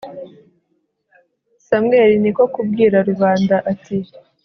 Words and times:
samweli 1.67 2.15
ni 2.21 2.31
ko 2.35 2.43
kubwira 2.53 2.97
rubanda, 3.09 3.55
ati 3.71 3.97